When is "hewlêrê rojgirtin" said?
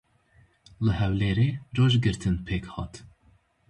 0.99-2.35